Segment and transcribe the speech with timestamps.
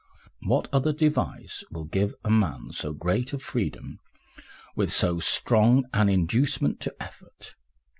[0.41, 3.99] What other device will give a man so great a freedom
[4.75, 7.53] with so strong an inducement to effort?